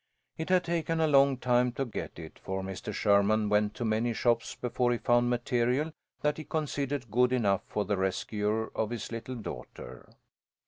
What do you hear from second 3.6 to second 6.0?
to many shops before he found material